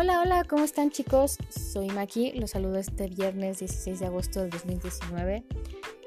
Hola, 0.00 0.20
hola, 0.20 0.44
¿cómo 0.44 0.62
están 0.62 0.92
chicos? 0.92 1.38
Soy 1.48 1.88
Maki, 1.88 2.30
los 2.34 2.52
saludo 2.52 2.78
este 2.78 3.08
viernes 3.08 3.58
16 3.58 3.98
de 3.98 4.06
agosto 4.06 4.42
del 4.42 4.50
2019 4.50 5.42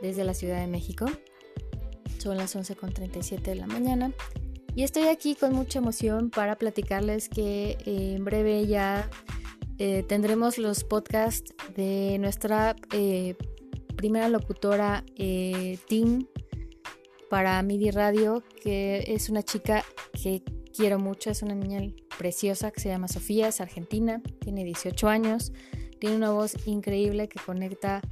desde 0.00 0.22
la 0.22 0.32
Ciudad 0.32 0.60
de 0.60 0.68
México. 0.68 1.06
Son 2.18 2.36
las 2.36 2.54
11.37 2.54 3.40
de 3.40 3.56
la 3.56 3.66
mañana 3.66 4.12
y 4.76 4.84
estoy 4.84 5.08
aquí 5.08 5.34
con 5.34 5.54
mucha 5.54 5.80
emoción 5.80 6.30
para 6.30 6.54
platicarles 6.54 7.28
que 7.28 7.78
eh, 7.84 8.14
en 8.14 8.24
breve 8.24 8.64
ya 8.68 9.10
eh, 9.78 10.04
tendremos 10.04 10.56
los 10.58 10.84
podcasts 10.84 11.52
de 11.74 12.16
nuestra 12.20 12.76
eh, 12.92 13.34
primera 13.96 14.28
locutora 14.28 15.04
Team 15.16 16.28
para 17.28 17.60
MIDI 17.64 17.90
Radio, 17.90 18.44
que 18.62 19.02
es 19.08 19.30
una 19.30 19.42
chica 19.42 19.84
que 20.12 20.44
quiero 20.72 21.00
mucho, 21.00 21.30
es 21.30 21.42
una 21.42 21.56
niña 21.56 21.80
preciosa 22.20 22.70
que 22.70 22.80
se 22.80 22.90
llama 22.90 23.08
Sofía, 23.08 23.48
es 23.48 23.62
argentina, 23.62 24.20
tiene 24.40 24.62
18 24.62 25.08
años, 25.08 25.54
tiene 25.98 26.16
una 26.16 26.30
voz 26.32 26.54
increíble 26.66 27.30
que 27.30 27.40
conecta 27.40 28.02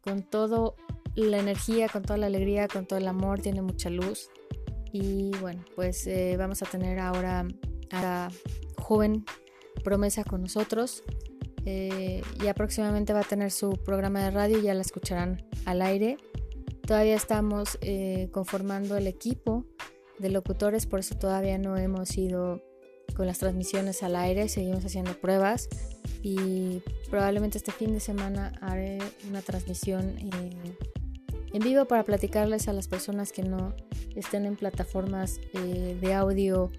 con 0.00 0.22
toda 0.22 0.74
la 1.16 1.38
energía, 1.38 1.88
con 1.88 2.02
toda 2.02 2.18
la 2.18 2.26
alegría, 2.26 2.68
con 2.68 2.86
todo 2.86 3.00
el 3.00 3.08
amor, 3.08 3.40
tiene 3.40 3.60
mucha 3.60 3.90
luz. 3.90 4.30
Y 4.92 5.32
bueno, 5.40 5.64
pues 5.74 6.06
eh, 6.06 6.36
vamos 6.38 6.62
a 6.62 6.66
tener 6.66 7.00
ahora 7.00 7.48
a 7.90 8.00
la 8.00 8.30
joven 8.76 9.24
promesa 9.82 10.22
con 10.22 10.42
nosotros. 10.42 11.02
Eh, 11.66 12.22
y 12.40 12.52
próximamente 12.52 13.12
va 13.12 13.20
a 13.20 13.24
tener 13.24 13.50
su 13.50 13.70
programa 13.70 14.22
de 14.22 14.30
radio, 14.30 14.60
ya 14.60 14.72
la 14.72 14.82
escucharán 14.82 15.44
al 15.64 15.82
aire. 15.82 16.16
Todavía 16.86 17.16
estamos 17.16 17.76
eh, 17.80 18.28
conformando 18.30 18.96
el 18.96 19.08
equipo 19.08 19.64
de 20.20 20.30
locutores, 20.30 20.86
por 20.86 21.00
eso 21.00 21.16
todavía 21.16 21.58
no 21.58 21.76
hemos 21.76 22.16
ido 22.16 22.67
con 23.18 23.26
las 23.26 23.38
transmisiones 23.38 24.04
al 24.04 24.14
aire, 24.14 24.48
seguimos 24.48 24.84
haciendo 24.84 25.12
pruebas 25.12 25.68
y 26.22 26.80
probablemente 27.10 27.58
este 27.58 27.72
fin 27.72 27.92
de 27.92 27.98
semana 27.98 28.52
haré 28.60 28.98
una 29.28 29.42
transmisión 29.42 30.14
en 31.52 31.60
vivo 31.60 31.84
para 31.86 32.04
platicarles 32.04 32.68
a 32.68 32.72
las 32.72 32.86
personas 32.86 33.32
que 33.32 33.42
no 33.42 33.74
estén 34.14 34.46
en 34.46 34.54
plataformas 34.54 35.40
eh, 35.52 35.98
de 36.00 36.14
audio 36.14 36.70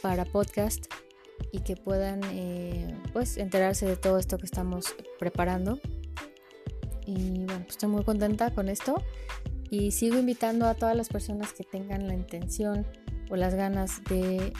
para 0.00 0.24
podcast 0.24 0.86
y 1.50 1.58
que 1.58 1.74
puedan 1.74 2.20
eh, 2.30 2.96
pues 3.12 3.36
enterarse 3.36 3.84
de 3.84 3.96
todo 3.96 4.18
esto 4.18 4.38
que 4.38 4.46
estamos 4.46 4.94
preparando. 5.18 5.80
Y 7.04 7.46
bueno, 7.46 7.64
pues 7.64 7.70
estoy 7.70 7.88
muy 7.88 8.04
contenta 8.04 8.54
con 8.54 8.68
esto 8.68 9.02
y 9.70 9.90
sigo 9.90 10.20
invitando 10.20 10.66
a 10.66 10.74
todas 10.74 10.96
las 10.96 11.08
personas 11.08 11.52
que 11.52 11.64
tengan 11.64 12.06
la 12.06 12.14
intención 12.14 12.86
o 13.28 13.34
las 13.34 13.56
ganas 13.56 14.04
de 14.04 14.52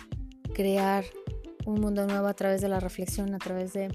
crear 0.52 1.04
un 1.66 1.80
mundo 1.80 2.06
nuevo 2.06 2.26
a 2.26 2.34
través 2.34 2.60
de 2.60 2.68
la 2.68 2.80
reflexión, 2.80 3.34
a 3.34 3.38
través 3.38 3.72
de 3.72 3.88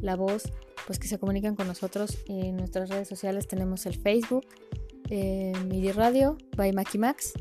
la 0.00 0.16
voz, 0.16 0.52
pues 0.86 0.98
que 0.98 1.08
se 1.08 1.18
comunican 1.18 1.56
con 1.56 1.66
nosotros. 1.66 2.18
En 2.26 2.56
nuestras 2.56 2.88
redes 2.88 3.08
sociales 3.08 3.48
tenemos 3.48 3.86
el 3.86 3.94
Facebook, 3.94 4.46
eh, 5.10 5.52
MIDI 5.66 5.92
Radio, 5.92 6.36
by 6.56 6.72
Maki 6.72 6.98
Max. 6.98 7.32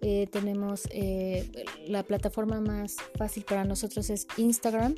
Eh, 0.00 0.26
tenemos 0.30 0.86
eh, 0.90 1.50
la 1.86 2.02
plataforma 2.02 2.60
más 2.60 2.96
fácil 3.16 3.44
para 3.44 3.64
nosotros 3.64 4.10
es 4.10 4.26
Instagram 4.36 4.94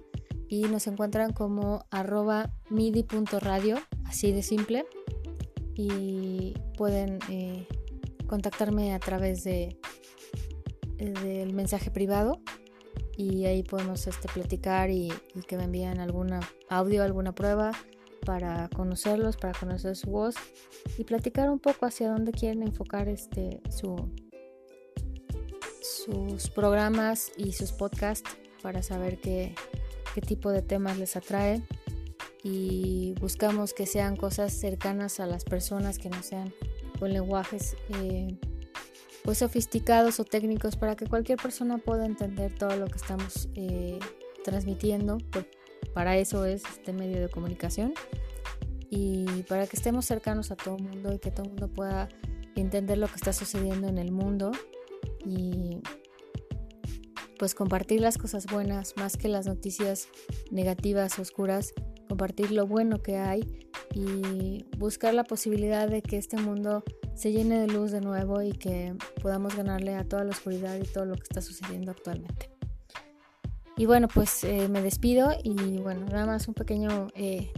y 0.49 0.63
nos 0.63 0.87
encuentran 0.89 1.33
como 1.33 1.85
arroba 1.91 2.53
midi.radio, 2.71 3.77
así 4.05 4.33
de 4.33 4.43
simple. 4.43 4.85
Y 5.75 6.55
pueden 6.79 7.19
contactarme 8.27 8.95
a 8.95 8.99
través 8.99 9.45
de 9.45 9.79
del 10.97 11.53
mensaje 11.53 11.91
privado 11.91 12.41
y 13.17 13.47
ahí 13.47 13.63
podemos 13.63 14.07
este, 14.07 14.29
platicar 14.29 14.91
y, 14.91 15.13
que 15.47 15.57
me 15.57 15.65
envíen 15.65 16.01
alguna 16.01 16.41
audio, 16.69 17.03
alguna 17.03 17.35
prueba 17.35 17.73
para 18.25 18.69
conocerlos, 18.69 19.37
para 19.37 19.59
conocer 19.59 19.97
su 19.97 20.11
voz 20.11 20.35
y 20.99 21.05
platicar 21.05 21.49
un 21.51 21.59
poco 21.59 21.87
hacia 21.87 22.11
dónde 22.11 22.33
quieren 22.33 22.63
enfocar 22.63 23.09
este, 23.09 23.61
su, 23.71 24.11
sus 25.81 26.51
programas 26.51 27.31
y 27.37 27.53
sus 27.53 27.73
podcasts 27.73 28.37
para 28.63 28.83
saber 28.83 29.21
qué, 29.21 29.55
qué 30.15 30.21
tipo 30.21 30.51
de 30.51 30.63
temas 30.63 30.99
les 30.99 31.17
atrae 31.17 31.63
y 32.43 33.15
buscamos 33.21 33.73
que 33.73 33.87
sean 33.87 34.17
cosas 34.17 34.53
cercanas 34.53 35.21
a 35.21 35.27
las 35.27 35.45
personas 35.45 35.99
que 35.99 36.11
no 36.11 36.23
sean 36.23 36.53
con 36.99 37.13
lenguajes 37.13 37.77
eh, 38.01 38.39
pues 39.27 39.39
sofisticados 39.39 40.21
o 40.21 40.25
técnicos 40.25 40.77
para 40.77 40.95
que 40.95 41.07
cualquier 41.07 41.37
persona 41.37 41.79
pueda 41.79 42.07
entender 42.07 42.55
todo 42.55 42.77
lo 42.77 42.87
que 42.87 42.97
estamos 42.97 43.49
eh, 43.57 43.99
transmitiendo. 44.45 45.19
para 45.93 46.17
eso 46.17 46.45
es 46.45 46.63
este 46.65 46.93
medio 46.93 47.21
de 47.21 47.29
comunicación 47.29 47.93
y 48.89 49.43
para 49.49 49.67
que 49.67 49.77
estemos 49.77 50.07
cercanos 50.07 50.53
a 50.53 50.57
todo 50.57 50.77
el 50.77 50.85
mundo 50.85 51.13
y 51.13 51.19
que 51.19 51.33
todo 51.33 51.43
el 51.43 51.51
mundo 51.51 51.69
pueda 51.69 52.09
entender 52.55 52.99
lo 52.99 53.09
que 53.09 53.17
está 53.17 53.33
sucediendo 53.33 53.89
en 53.89 53.99
el 53.99 54.13
mundo 54.13 54.53
y 55.25 55.79
pues 57.37 57.57
compartir 57.57 58.01
las 58.01 58.19
cosas 58.19 58.47
buenas 58.47 58.95
más 58.97 59.17
que 59.17 59.29
las 59.29 59.47
noticias 59.47 60.09
negativas, 60.53 61.19
oscuras, 61.19 61.75
compartir 62.09 62.53
lo 62.53 62.69
bueno 62.69 63.03
que 63.03 63.17
hay 63.17 63.69
y 63.93 64.65
buscar 64.79 65.15
la 65.15 65.25
posibilidad 65.25 65.89
de 65.89 66.01
que 66.01 66.17
este 66.17 66.37
mundo 66.37 66.85
se 67.17 67.33
llene 67.33 67.59
de 67.59 67.67
luz 67.67 67.91
de 67.91 68.03
nuevo 68.03 68.43
y 68.43 68.53
que 68.53 68.95
podamos 69.23 69.57
ganarle 69.57 69.95
a 69.95 70.05
toda 70.05 70.23
la 70.23 70.31
oscuridad 70.31 70.77
y 70.77 70.87
todo 70.87 71.07
lo 71.07 71.15
que 71.17 71.23
está 71.23 71.41
sucediendo 71.41 71.91
actualmente. 71.91 72.51
Y 73.79 73.87
bueno, 73.87 74.07
pues 74.09 74.45
eh, 74.45 74.69
me 74.69 74.83
despido 74.83 75.33
y 75.43 75.79
bueno, 75.79 76.07
nada 76.07 76.27
más 76.27 76.47
un 76.47 76.55
pequeño 76.55 77.09
eh, 77.15 77.51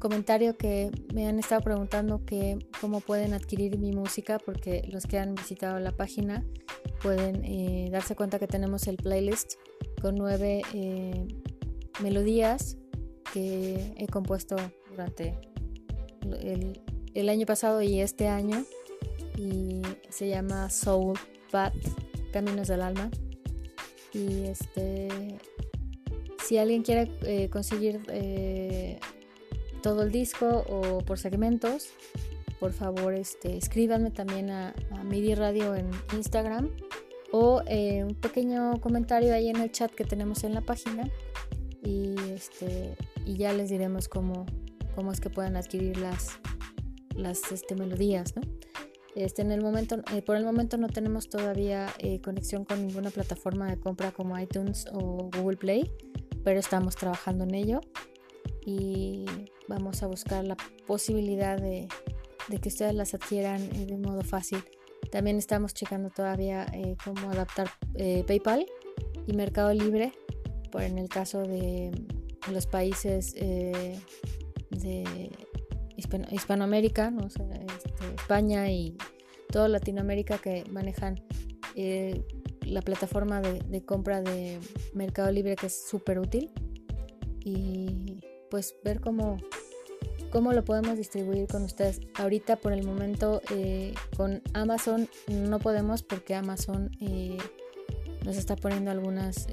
comentario 0.00 0.56
que 0.56 0.90
me 1.14 1.26
han 1.28 1.38
estado 1.38 1.60
preguntando 1.60 2.24
que 2.24 2.58
cómo 2.80 3.00
pueden 3.00 3.32
adquirir 3.32 3.78
mi 3.78 3.92
música 3.92 4.38
porque 4.44 4.88
los 4.92 5.06
que 5.06 5.18
han 5.18 5.34
visitado 5.34 5.78
la 5.78 5.92
página 5.92 6.44
pueden 7.02 7.44
eh, 7.44 7.88
darse 7.90 8.16
cuenta 8.16 8.38
que 8.40 8.46
tenemos 8.48 8.88
el 8.88 8.96
playlist 8.96 9.54
con 10.02 10.16
nueve 10.16 10.62
melodías 12.02 12.76
que 13.32 13.94
he 13.96 14.06
compuesto 14.08 14.56
durante 14.90 15.38
el, 16.40 16.80
el 17.14 17.28
año 17.28 17.46
pasado 17.46 17.82
y 17.82 18.00
este 18.00 18.28
año 18.28 18.64
y 19.36 19.82
se 20.08 20.28
llama 20.28 20.70
Soul 20.70 21.18
Path, 21.50 21.74
Caminos 22.32 22.68
del 22.68 22.82
Alma. 22.82 23.10
Y 24.12 24.44
este, 24.44 25.38
si 26.44 26.58
alguien 26.58 26.82
quiere 26.82 27.10
eh, 27.22 27.50
conseguir 27.50 28.00
eh, 28.08 28.98
todo 29.82 30.02
el 30.02 30.10
disco 30.10 30.64
o 30.68 30.98
por 30.98 31.18
segmentos, 31.18 31.88
por 32.58 32.72
favor 32.72 33.14
este, 33.14 33.56
escríbanme 33.56 34.10
también 34.10 34.50
a, 34.50 34.74
MIDI 35.04 35.34
Radio 35.34 35.74
en 35.74 35.90
Instagram 36.14 36.70
o 37.30 37.62
eh, 37.66 38.02
un 38.02 38.14
pequeño 38.14 38.80
comentario 38.80 39.34
ahí 39.34 39.48
en 39.48 39.56
el 39.56 39.70
chat 39.70 39.92
que 39.92 40.04
tenemos 40.04 40.42
en 40.42 40.54
la 40.54 40.62
página 40.62 41.08
y, 41.84 42.16
este, 42.32 42.96
y 43.24 43.36
ya 43.36 43.52
les 43.52 43.68
diremos 43.70 44.08
cómo, 44.08 44.46
cómo 44.94 45.12
es 45.12 45.20
que 45.20 45.30
pueden 45.30 45.56
adquirir 45.56 45.98
las, 45.98 46.40
las 47.14 47.52
este, 47.52 47.76
melodías, 47.76 48.34
¿no? 48.34 48.55
Este, 49.16 49.40
en 49.40 49.50
el 49.50 49.62
momento, 49.62 49.96
eh, 50.12 50.20
por 50.20 50.36
el 50.36 50.44
momento 50.44 50.76
no 50.76 50.88
tenemos 50.88 51.30
todavía 51.30 51.88
eh, 51.98 52.20
conexión 52.20 52.66
con 52.66 52.86
ninguna 52.86 53.10
plataforma 53.10 53.66
de 53.66 53.80
compra 53.80 54.12
como 54.12 54.38
iTunes 54.38 54.86
o 54.92 55.30
Google 55.34 55.56
Play, 55.56 55.90
pero 56.44 56.60
estamos 56.60 56.96
trabajando 56.96 57.44
en 57.44 57.54
ello 57.54 57.80
y 58.66 59.24
vamos 59.68 60.02
a 60.02 60.06
buscar 60.06 60.44
la 60.44 60.58
posibilidad 60.86 61.58
de, 61.58 61.88
que 62.60 62.68
ustedes 62.68 62.94
las 62.94 63.14
adquieran 63.14 63.62
eh, 63.62 63.86
de 63.86 63.96
modo 63.96 64.22
fácil. 64.22 64.62
También 65.10 65.38
estamos 65.38 65.72
checando 65.72 66.10
todavía 66.10 66.66
cómo 67.02 67.30
adaptar 67.30 67.70
PayPal 68.26 68.66
y 69.26 69.32
Mercado 69.32 69.72
Libre, 69.72 70.12
por 70.70 70.82
en 70.82 70.98
el 70.98 71.08
caso 71.08 71.42
de 71.42 71.90
los 72.52 72.66
países 72.66 73.32
de 73.34 73.98
Hispanoamérica, 75.96 77.10
¿no? 77.12 77.28
este, 77.28 78.14
España 78.16 78.68
y 78.68 78.96
toda 79.48 79.68
Latinoamérica 79.68 80.38
que 80.38 80.64
manejan 80.70 81.22
eh, 81.74 82.22
la 82.62 82.82
plataforma 82.82 83.40
de, 83.40 83.84
compra 83.84 84.22
de 84.22 84.58
Mercado 84.94 85.30
Libre 85.30 85.56
que 85.56 85.66
es 85.66 85.88
súper 85.88 86.18
útil 86.18 86.50
y 87.44 88.20
pues 88.50 88.74
ver 88.84 89.00
cómo, 89.00 89.38
cómo 90.30 90.52
lo 90.52 90.64
podemos 90.64 90.96
distribuir 90.96 91.46
con 91.46 91.62
ustedes. 91.62 92.00
Ahorita 92.14 92.56
por 92.56 92.72
el 92.72 92.84
momento 92.84 93.40
eh, 93.50 93.94
con 94.16 94.42
Amazon 94.52 95.08
no 95.28 95.58
podemos 95.58 96.02
porque 96.02 96.34
Amazon 96.34 96.90
eh, 97.00 97.38
nos 98.24 98.36
está 98.36 98.56
poniendo 98.56 98.90
algunas 98.90 99.46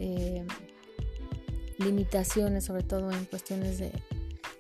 limitaciones, 1.78 2.66
sobre 2.66 2.84
todo 2.84 3.12
en 3.12 3.25
cuestiones 3.25 3.78
de 3.78 3.92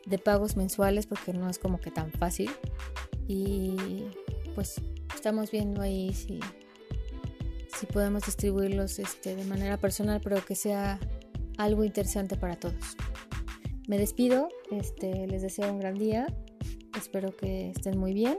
de 0.05 0.17
pagos 0.17 0.57
mensuales 0.57 1.07
porque 1.07 1.33
no 1.33 1.49
es 1.49 1.59
como 1.59 1.79
que 1.79 1.91
tan 1.91 2.11
fácil. 2.11 2.49
Y 3.27 4.05
pues 4.55 4.81
estamos 5.23 5.51
viendo 5.51 5.81
ahí 5.81 6.13
si, 6.13 6.41
si 7.79 7.85
podemos 7.85 8.25
distribuirlos 8.25 8.99
este, 8.99 9.37
de 9.37 9.45
manera 9.45 9.77
personal, 9.77 10.19
pero 10.21 10.43
que 10.43 10.53
sea 10.53 10.99
algo 11.57 11.85
interesante 11.85 12.35
para 12.35 12.57
todos. 12.57 12.97
Me 13.87 13.97
despido, 13.97 14.49
este, 14.69 15.25
les 15.27 15.41
deseo 15.41 15.71
un 15.71 15.79
gran 15.79 15.97
día, 15.97 16.27
espero 16.97 17.33
que 17.37 17.69
estén 17.69 17.97
muy 17.97 18.13
bien. 18.13 18.37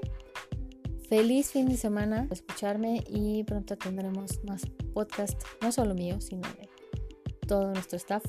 Feliz 1.08 1.52
fin 1.52 1.70
de 1.70 1.78
semana 1.78 2.28
escucharme 2.30 3.02
y 3.08 3.44
pronto 3.44 3.78
tendremos 3.78 4.44
más 4.44 4.66
podcast, 4.92 5.42
no 5.62 5.72
solo 5.72 5.94
mío, 5.94 6.20
sino 6.20 6.46
de 6.58 6.68
todo 7.48 7.72
nuestro 7.72 7.96
staff 7.96 8.26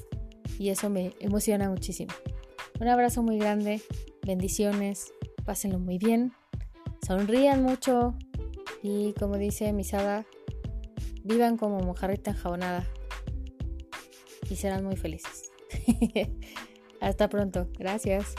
y 0.57 0.69
eso 0.69 0.89
me 0.89 1.11
emociona 1.19 1.69
muchísimo. 1.69 2.13
Un 2.79 2.87
abrazo 2.87 3.21
muy 3.21 3.37
grande, 3.37 3.81
bendiciones, 4.25 5.11
pásenlo 5.43 5.77
muy 5.77 5.97
bien, 5.97 6.31
sonrían 7.05 7.61
mucho 7.61 8.15
y 8.87 9.13
como 9.13 9.37
dice 9.37 9.73
Misada, 9.73 10.27
vivan 11.23 11.57
como 11.57 11.79
mojarrita 11.79 12.31
enjabonada 12.31 12.85
y 14.47 14.55
serán 14.57 14.85
muy 14.85 14.95
felices. 14.95 15.51
Hasta 17.01 17.27
pronto, 17.27 17.67
gracias. 17.79 18.35